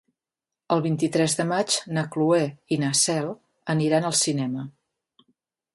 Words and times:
El 0.75 0.79
vint-i-tres 0.85 1.35
de 1.41 1.45
maig 1.51 1.75
na 1.97 2.05
Cloè 2.15 2.41
i 2.77 2.81
na 2.85 2.91
Cel 3.03 3.31
aniran 3.75 4.09
al 4.11 4.19
cinema. 4.23 4.67